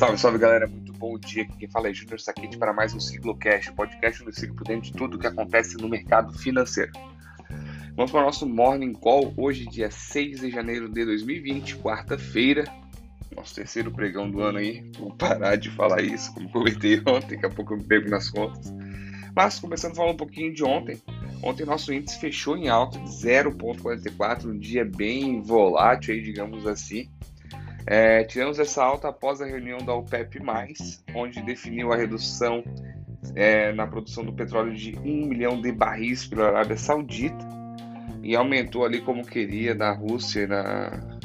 Salve, 0.00 0.16
salve 0.16 0.38
galera, 0.38 0.66
muito 0.66 0.94
bom 0.94 1.18
dia. 1.18 1.46
Quem 1.58 1.68
fala 1.68 1.90
é 1.90 1.92
Júnior 1.92 2.18
Saquete 2.18 2.56
para 2.56 2.72
mais 2.72 2.94
um 2.94 2.98
Ciclocast, 2.98 3.70
podcast 3.72 4.24
do 4.24 4.32
Ciclo 4.32 4.56
por 4.56 4.66
dentro 4.66 4.90
de 4.90 4.92
tudo 4.94 5.18
que 5.18 5.26
acontece 5.26 5.76
no 5.76 5.90
mercado 5.90 6.32
financeiro. 6.38 6.90
Vamos 7.94 8.10
para 8.10 8.22
o 8.22 8.24
nosso 8.24 8.48
Morning 8.48 8.94
Call, 8.94 9.34
hoje, 9.36 9.66
dia 9.66 9.90
6 9.90 10.40
de 10.40 10.50
janeiro 10.50 10.88
de 10.88 11.04
2020, 11.04 11.76
quarta-feira. 11.76 12.64
Nosso 13.36 13.54
terceiro 13.54 13.90
pregão 13.90 14.30
do 14.30 14.40
ano 14.40 14.56
aí. 14.56 14.90
Vou 14.98 15.14
parar 15.14 15.56
de 15.56 15.68
falar 15.68 16.00
isso, 16.00 16.32
como 16.32 16.48
comentei 16.48 16.98
ontem, 17.00 17.34
daqui 17.34 17.44
a 17.44 17.50
pouco 17.50 17.74
eu 17.74 17.76
me 17.76 17.84
pego 17.84 18.08
nas 18.08 18.30
contas. 18.30 18.72
Mas 19.36 19.58
começando 19.58 19.92
a 19.92 19.96
falar 19.96 20.12
um 20.12 20.16
pouquinho 20.16 20.54
de 20.54 20.64
ontem. 20.64 20.98
Ontem 21.42 21.66
nosso 21.66 21.92
índice 21.92 22.18
fechou 22.18 22.56
em 22.56 22.70
alta 22.70 22.98
de 22.98 23.10
0,44, 23.10 24.46
um 24.46 24.58
dia 24.58 24.82
bem 24.82 25.42
volátil 25.42 26.14
aí, 26.14 26.22
digamos 26.22 26.66
assim. 26.66 27.06
É, 27.86 28.24
tivemos 28.24 28.58
essa 28.58 28.82
alta 28.82 29.08
após 29.08 29.40
a 29.40 29.46
reunião 29.46 29.78
da 29.78 29.94
OPEP+, 29.94 30.40
onde 31.14 31.42
definiu 31.42 31.92
a 31.92 31.96
redução 31.96 32.62
é, 33.34 33.72
na 33.72 33.86
produção 33.86 34.24
do 34.24 34.32
petróleo 34.32 34.74
de 34.74 34.96
1 34.98 35.26
milhão 35.26 35.60
de 35.60 35.72
barris 35.72 36.26
pela 36.26 36.48
Arábia 36.48 36.76
Saudita 36.76 37.48
e 38.22 38.36
aumentou 38.36 38.84
ali 38.84 39.00
como 39.00 39.26
queria 39.26 39.74
na 39.74 39.92
Rússia 39.92 40.42
e 40.42 40.46
na 40.46 41.18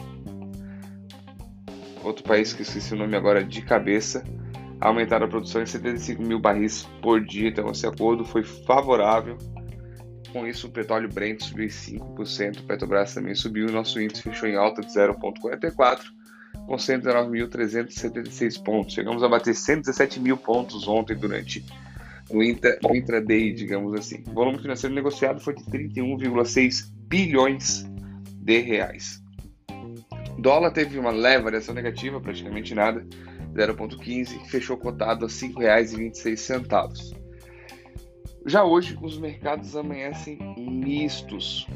outro 2.04 2.23
país 2.23 2.54
que 2.54 2.62
esqueci 2.62 2.94
o 2.94 2.98
nome 2.98 3.16
agora 3.16 3.44
de 3.44 3.62
cabeça. 3.62 4.23
Aumentaram 4.80 5.26
a 5.26 5.30
produção 5.30 5.62
em 5.64 5.66
75 5.66 6.22
mil 6.22 6.40
barris 6.40 6.84
por 7.02 7.23
dia 7.23 7.50
então 7.50 7.70
esse 7.70 7.88
acordo 7.88 8.23
foi 8.23 8.44
favorável. 8.44 9.38
Com 10.31 10.45
isso 10.45 10.67
o 10.67 10.72
petróleo 10.72 11.09
Brent 11.09 11.42
subiu 11.42 11.67
5% 11.67 12.59
o 12.59 12.64
Petrobras 12.64 13.14
também 13.14 13.34
subiu 13.34 13.67
e 13.67 13.72
nosso 13.72 14.00
índice 14.02 14.22
fechou 14.22 14.50
em 14.50 14.56
alta 14.56 14.81
de 14.81 14.88
0,44 14.88 16.15
com 16.66 16.75
109.376 16.75 18.61
pontos. 18.63 18.94
Chegamos 18.94 19.23
a 19.23 19.27
bater 19.27 19.55
117 19.55 20.19
mil 20.19 20.38
pontos 20.38 20.88
ontem 20.88 21.16
durante 21.16 21.66
o, 22.30 22.38
o 22.38 22.95
intraday, 22.95 23.53
digamos 23.53 23.94
assim. 23.94 24.23
O 24.27 24.33
volume 24.33 24.59
financeiro 24.59 24.95
negociado 24.95 25.39
foi 25.39 25.55
de 25.55 25.63
31,6 25.66 26.91
bilhões 27.08 27.86
de 28.27 28.59
reais. 28.59 29.23
O 30.38 30.41
dólar 30.41 30.71
teve 30.71 30.99
uma 30.99 31.11
leve 31.11 31.43
variação 31.45 31.73
negativa, 31.73 32.19
praticamente 32.19 32.75
nada, 32.75 33.05
0,15, 33.53 34.45
fechou 34.47 34.77
cotado 34.77 35.25
a 35.25 35.27
R$ 35.27 35.33
5,26. 35.33 37.16
Já 38.45 38.63
hoje, 38.63 38.97
os 39.02 39.17
mercados 39.17 39.75
amanhecem 39.75 40.38
mistos. 40.58 41.67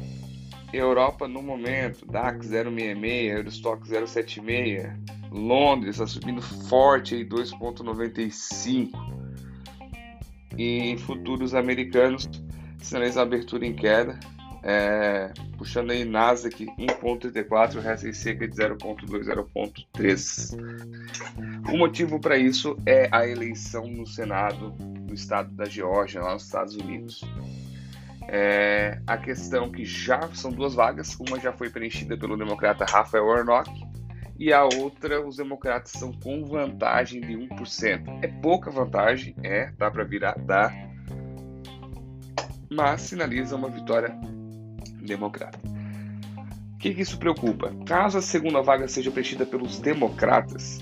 Europa 0.72 1.26
no 1.26 1.42
momento, 1.42 2.06
DAX 2.06 2.46
066, 2.46 3.32
Eurostock 3.32 3.86
076, 3.86 4.92
Londres 5.30 5.96
está 5.96 6.06
subindo 6.06 6.42
forte 6.42 7.14
aí 7.14 7.24
2,95 7.24 8.90
e 10.58 10.96
futuros 10.98 11.54
americanos 11.54 12.28
sinalizam 12.80 13.22
abertura 13.22 13.66
em 13.66 13.74
queda, 13.74 14.18
é, 14.62 15.32
puxando 15.56 15.90
aí 15.90 16.04
Nasdaq 16.04 16.66
1,34, 16.78 17.80
resta 17.80 18.08
em 18.08 18.12
cerca 18.12 18.46
de 18.46 18.54
0,2, 18.54 19.24
0,3. 19.24 21.72
O 21.72 21.78
motivo 21.78 22.20
para 22.20 22.36
isso 22.36 22.76
é 22.84 23.08
a 23.12 23.26
eleição 23.26 23.86
no 23.86 24.06
Senado 24.06 24.70
do 24.70 25.14
estado 25.14 25.50
da 25.54 25.64
Geórgia, 25.64 26.22
lá 26.22 26.34
nos 26.34 26.44
Estados 26.44 26.76
Unidos. 26.76 27.24
É, 28.32 29.00
a 29.08 29.18
questão 29.18 29.72
que 29.72 29.84
já 29.84 30.20
são 30.34 30.52
duas 30.52 30.72
vagas, 30.72 31.18
uma 31.18 31.40
já 31.40 31.52
foi 31.52 31.68
preenchida 31.68 32.16
pelo 32.16 32.36
democrata 32.36 32.84
Rafael 32.84 33.26
Warnock 33.26 33.68
e 34.38 34.52
a 34.52 34.62
outra 34.62 35.20
os 35.20 35.38
democratas 35.38 35.90
são 35.90 36.12
com 36.12 36.44
vantagem 36.44 37.20
de 37.20 37.32
1%. 37.32 38.20
É 38.22 38.28
pouca 38.28 38.70
vantagem, 38.70 39.34
é, 39.42 39.72
dá 39.76 39.90
para 39.90 40.04
virar, 40.04 40.38
dá, 40.38 40.72
mas 42.70 43.00
sinaliza 43.00 43.56
uma 43.56 43.68
vitória 43.68 44.16
democrata. 45.02 45.58
O 46.74 46.78
que, 46.78 46.94
que 46.94 47.02
isso 47.02 47.18
preocupa? 47.18 47.74
Caso 47.84 48.18
a 48.18 48.22
segunda 48.22 48.62
vaga 48.62 48.86
seja 48.86 49.10
preenchida 49.10 49.44
pelos 49.44 49.80
democratas, 49.80 50.78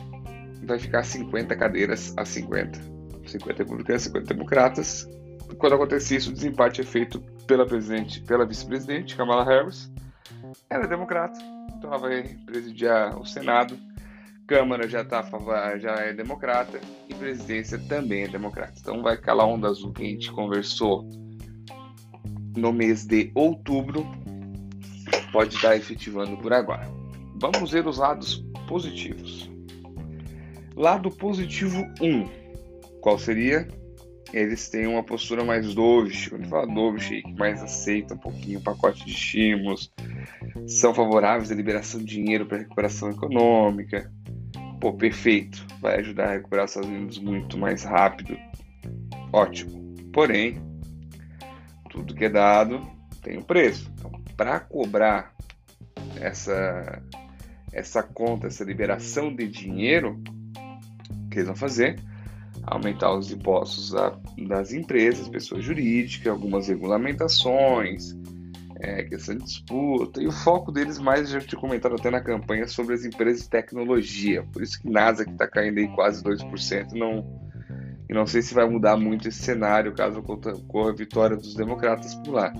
vai 0.65 0.79
ficar 0.79 1.03
50 1.03 1.57
cadeiras 1.57 2.13
a 2.15 2.27
50. 2.27 2.79
50 3.27 3.63
republicanos, 3.63 4.03
50 4.03 4.35
democratas, 4.35 5.09
quando 5.57 5.75
acontece 5.75 6.15
isso, 6.15 6.31
o 6.31 6.35
desempate 6.35 6.83
é 6.83 6.85
feito 6.85 7.23
pela 7.49 7.67
presidente, 7.67 8.21
pela 8.21 8.45
vice-presidente 8.45 9.17
Kamala 9.17 9.43
Harris. 9.43 9.91
Ela 10.69 10.85
é 10.85 10.87
democrata, 10.87 11.41
então 11.77 11.91
ela 11.91 11.99
vai 11.99 12.23
presidiar 12.45 13.19
o 13.19 13.25
Senado. 13.25 13.77
Câmara 14.47 14.89
já 14.89 15.05
tá 15.05 15.23
já 15.79 15.95
é 15.97 16.13
democrata 16.13 16.81
e 17.09 17.15
presidência 17.15 17.79
também 17.89 18.25
é 18.25 18.29
democrata. 18.29 18.75
Então 18.79 19.03
vai 19.03 19.17
calar 19.17 19.47
onda 19.47 19.67
azul 19.69 19.93
que 19.93 20.03
a 20.03 20.07
gente 20.07 20.31
conversou 20.31 21.09
no 22.57 22.73
mês 22.73 23.05
de 23.05 23.31
outubro 23.35 24.07
pode 25.33 25.55
estar 25.55 25.77
efetivando 25.77 26.37
por 26.39 26.53
agora. 26.53 26.89
Vamos 27.41 27.71
ver 27.71 27.87
os 27.87 27.99
lados 27.99 28.45
positivos. 28.67 29.51
Lado 30.75 31.11
positivo 31.11 31.83
1. 32.01 32.29
Qual 33.01 33.19
seria? 33.19 33.69
Eles 34.33 34.69
têm 34.69 34.87
uma 34.87 35.03
postura 35.03 35.45
mais 35.45 35.75
dovish, 35.75 36.29
quando 36.29 36.49
fala 36.49 36.67
dovish, 36.67 37.23
que 37.23 37.35
mais 37.35 37.63
aceita 37.63 38.15
um 38.15 38.19
pouquinho 38.19 38.59
o 38.59 38.63
pacote 38.63 39.05
de 39.05 39.13
estímulos, 39.13 39.93
são 40.67 40.95
favoráveis 40.95 41.51
à 41.51 41.55
liberação 41.55 42.01
de 42.01 42.07
dinheiro 42.07 42.47
para 42.47 42.59
recuperação 42.59 43.11
econômica. 43.11 44.13
Pô, 44.81 44.93
perfeito, 44.93 45.67
vai 45.81 45.99
ajudar 45.99 46.29
a 46.29 46.33
recuperar 46.33 46.67
os 46.67 46.71
Estados 46.71 46.91
Unidos 46.91 47.19
muito 47.19 47.59
mais 47.59 47.83
rápido. 47.83 48.37
Ótimo. 49.33 49.95
Porém, 50.13 50.61
tudo 51.91 52.15
que 52.15 52.25
é 52.25 52.31
dado 52.31 52.81
tem 53.23 53.39
um 53.39 53.43
preço. 53.43 53.91
Então, 53.95 54.13
para 54.37 54.61
cobrar 54.61 55.35
essa 56.21 57.03
essa 57.73 58.03
conta, 58.03 58.47
essa 58.47 58.65
liberação 58.65 59.35
de 59.35 59.47
dinheiro, 59.47 60.21
o 61.11 61.29
que 61.29 61.39
eles 61.39 61.47
vão 61.47 61.57
fazer? 61.57 62.01
Aumentar 62.71 63.13
os 63.15 63.31
impostos 63.31 63.93
das 64.47 64.73
empresas, 64.73 65.29
pessoas 65.29 65.65
jurídicas, 65.65 66.29
algumas 66.29 66.69
regulamentações, 66.69 68.17
é, 68.81 69.03
questão 69.05 69.37
de 69.37 69.45
disputa, 69.45 70.23
e 70.23 70.27
o 70.27 70.33
foco 70.33 70.71
deles 70.71 70.99
mais, 70.99 71.31
já 71.31 71.41
tinha 71.41 71.61
comentado 71.61 71.97
até 71.97 72.11
na 72.11 72.21
campanha, 72.21 72.67
sobre 72.67 72.95
as 72.95 73.05
empresas 73.05 73.43
de 73.43 73.51
tecnologia. 73.51 74.45
Por 74.53 74.63
isso 74.63 74.81
que 74.81 74.89
NASA 74.89 75.25
que 75.25 75.33
está 75.33 75.49
caindo 75.49 75.79
aí 75.79 75.89
quase 75.89 76.23
2%, 76.23 76.93
não, 76.93 77.25
e 78.09 78.15
não 78.15 78.27
sei 78.27 78.41
se 78.41 78.55
vai 78.55 78.69
mudar 78.69 78.97
muito 78.97 79.29
esse 79.29 79.43
cenário 79.43 79.95
caso 79.95 80.21
ocorra 80.21 80.91
a 80.91 80.95
vitória 80.95 81.37
dos 81.37 81.55
democratas 81.55 82.15
por 82.15 82.33
lá. 82.33 82.53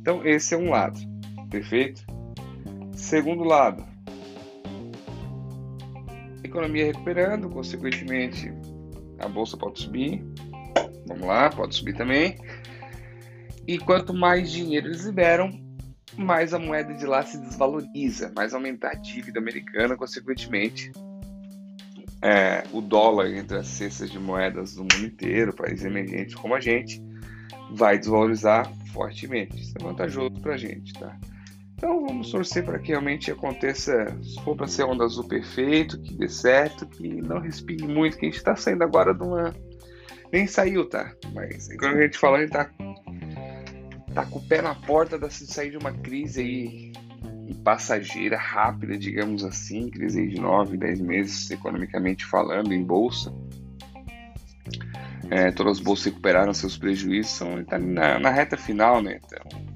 Então 0.00 0.24
esse 0.24 0.54
é 0.54 0.58
um 0.58 0.70
lado, 0.70 0.98
perfeito? 1.50 2.04
Segundo 2.92 3.44
lado, 3.44 3.84
economia 6.42 6.86
recuperando, 6.86 7.48
consequentemente 7.48 8.52
a 9.18 9.28
bolsa 9.28 9.56
pode 9.56 9.80
subir. 9.80 10.24
Vamos 11.06 11.26
lá, 11.26 11.50
pode 11.50 11.74
subir 11.74 11.96
também. 11.96 12.36
E 13.66 13.78
quanto 13.78 14.14
mais 14.14 14.50
dinheiro 14.50 14.88
eles 14.88 15.04
liberam, 15.04 15.50
mais 16.16 16.54
a 16.54 16.58
moeda 16.58 16.94
de 16.94 17.04
lá 17.04 17.22
se 17.22 17.38
desvaloriza, 17.38 18.32
mais 18.34 18.54
aumenta 18.54 18.88
a 18.88 18.94
dívida 18.94 19.38
americana, 19.38 19.96
consequentemente. 19.96 20.92
É, 22.22 22.64
o 22.72 22.80
dólar 22.80 23.30
entre 23.30 23.58
as 23.58 23.66
cestas 23.66 24.10
de 24.10 24.18
moedas 24.18 24.74
do 24.74 24.82
mundo 24.82 25.06
inteiro, 25.06 25.52
países 25.52 25.84
emergentes 25.84 26.34
como 26.34 26.54
a 26.54 26.60
gente, 26.60 27.02
vai 27.70 27.98
desvalorizar 27.98 28.72
fortemente. 28.92 29.60
Isso 29.60 29.74
é 29.78 29.82
vantajoso 29.82 30.40
para 30.40 30.54
a 30.54 30.56
gente, 30.56 30.92
tá? 30.94 31.18
Então 31.76 32.06
vamos 32.06 32.30
torcer 32.30 32.64
para 32.64 32.78
que 32.78 32.88
realmente 32.88 33.30
aconteça, 33.30 34.06
se 34.22 34.42
for 34.42 34.56
para 34.56 34.66
ser 34.66 34.84
onda 34.84 35.04
azul 35.04 35.28
perfeito, 35.28 36.00
que 36.00 36.14
dê 36.14 36.26
certo, 36.26 36.86
que 36.86 37.20
não 37.20 37.38
respire 37.38 37.86
muito, 37.86 38.16
que 38.16 38.24
a 38.24 38.28
gente 38.30 38.38
está 38.38 38.56
saindo 38.56 38.82
agora 38.82 39.12
de 39.12 39.22
uma. 39.22 39.54
Nem 40.32 40.46
saiu, 40.46 40.88
tá? 40.88 41.14
Mas 41.34 41.68
quando 41.78 41.98
a 41.98 42.02
gente 42.02 42.16
fala, 42.16 42.38
a 42.38 42.40
gente 42.40 42.50
tá, 42.50 42.70
tá 44.14 44.24
com 44.24 44.38
o 44.38 44.48
pé 44.48 44.62
na 44.62 44.74
porta 44.74 45.18
de 45.18 45.30
sair 45.30 45.70
de 45.70 45.76
uma 45.76 45.92
crise 45.92 46.40
aí 46.40 46.92
passageira, 47.62 48.38
rápida, 48.38 48.96
digamos 48.96 49.44
assim, 49.44 49.90
crise 49.90 50.26
de 50.28 50.40
9, 50.40 50.78
10 50.78 51.00
meses, 51.00 51.50
economicamente 51.50 52.24
falando, 52.24 52.72
em 52.72 52.82
bolsa. 52.82 53.32
É, 55.30 55.50
todas 55.50 55.78
as 55.78 55.84
bolsas 55.84 56.06
recuperaram 56.06 56.54
seus 56.54 56.78
prejuízos, 56.78 57.32
são, 57.32 57.62
tá 57.64 57.78
na, 57.78 58.18
na 58.18 58.30
reta 58.30 58.56
final, 58.56 59.02
né? 59.02 59.20
Então, 59.24 59.75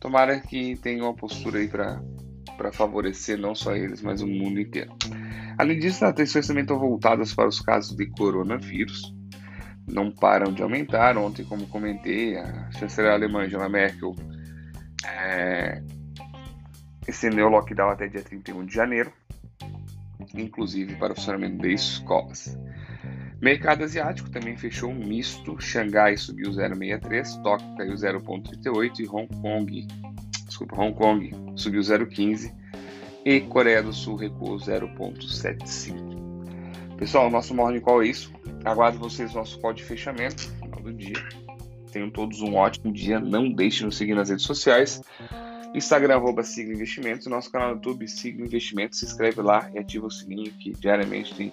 Tomara 0.00 0.40
que 0.40 0.76
tenha 0.76 1.02
uma 1.02 1.14
postura 1.14 1.58
aí 1.58 1.68
para 1.68 2.72
favorecer 2.72 3.38
não 3.38 3.54
só 3.54 3.74
eles, 3.74 4.00
mas 4.02 4.22
o 4.22 4.26
mundo 4.26 4.60
inteiro. 4.60 4.92
Além 5.58 5.78
disso, 5.78 6.04
as 6.04 6.10
atenções 6.10 6.46
também 6.46 6.62
estão 6.62 6.78
voltadas 6.78 7.34
para 7.34 7.48
os 7.48 7.60
casos 7.60 7.96
de 7.96 8.06
coronavírus. 8.06 9.12
Não 9.86 10.12
param 10.12 10.52
de 10.52 10.62
aumentar. 10.62 11.16
Ontem, 11.16 11.44
como 11.44 11.66
comentei, 11.66 12.36
a 12.36 12.70
chanceler 12.72 13.10
alemã 13.10 13.44
Angela 13.44 13.68
Merkel 13.68 14.14
é, 15.04 15.82
estendeu 17.08 17.46
o 17.46 17.50
lockdown 17.50 17.90
até 17.90 18.06
dia 18.06 18.22
31 18.22 18.66
de 18.66 18.74
janeiro. 18.74 19.12
inclusive 20.34 20.94
para 20.96 21.12
o 21.12 21.16
funcionamento 21.16 21.58
de 21.58 21.72
escolas. 21.72 22.56
Mercado 23.40 23.84
asiático 23.84 24.30
também 24.30 24.56
fechou 24.56 24.90
um 24.90 25.06
misto. 25.06 25.56
Xangai 25.60 26.16
subiu 26.16 26.50
0,63, 26.50 27.42
Tóquio 27.42 27.76
caiu 27.76 27.94
0,38 27.94 29.00
e 29.00 29.08
Hong 29.08 29.28
Kong, 29.40 29.86
desculpa, 30.46 30.80
Hong 30.80 30.94
Kong 30.94 31.30
subiu 31.54 31.80
0,15 31.80 32.52
e 33.24 33.40
Coreia 33.42 33.82
do 33.82 33.92
Sul 33.92 34.16
recuou 34.16 34.56
0,75. 34.56 36.96
Pessoal, 36.96 37.30
nosso 37.30 37.54
Morning 37.54 37.80
Call 37.80 38.02
é 38.02 38.08
isso. 38.08 38.32
Aguardo 38.64 38.98
vocês 38.98 39.32
no 39.32 39.38
nosso 39.38 39.60
call 39.60 39.72
de 39.72 39.84
fechamento 39.84 40.48
no 40.48 40.66
final 40.66 40.80
do 40.80 40.92
dia. 40.92 41.28
Tenham 41.92 42.10
todos 42.10 42.40
um 42.40 42.56
ótimo 42.56 42.92
dia. 42.92 43.20
Não 43.20 43.52
deixe 43.52 43.78
de 43.78 43.84
nos 43.84 43.96
seguir 43.96 44.14
nas 44.14 44.30
redes 44.30 44.44
sociais. 44.44 45.00
Instagram, 45.74 46.16
arroba 46.16 46.42
Sigla 46.42 46.74
Investimentos. 46.74 47.26
Nosso 47.28 47.52
canal 47.52 47.68
no 47.68 47.74
YouTube, 47.76 48.08
Sigla 48.08 48.44
Investimentos. 48.44 48.98
Se 48.98 49.04
inscreve 49.04 49.40
lá 49.42 49.70
e 49.72 49.78
ativa 49.78 50.06
o 50.06 50.10
sininho 50.10 50.50
que 50.54 50.72
diariamente 50.72 51.34
tem, 51.34 51.52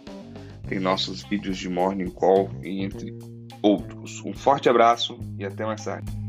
tem 0.66 0.80
nossos 0.80 1.24
vídeos 1.24 1.58
de 1.58 1.70
Morning 1.70 2.10
Call 2.10 2.50
e 2.64 2.84
entre 2.84 3.18
outros. 3.62 4.22
Um 4.26 4.34
forte 4.34 4.70
abraço 4.70 5.20
e 5.38 5.46
até 5.46 5.66
mais 5.66 5.84
tarde. 5.84 6.25